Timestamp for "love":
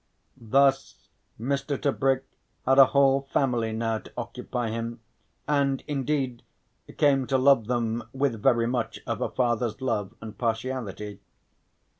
7.37-7.67, 9.79-10.15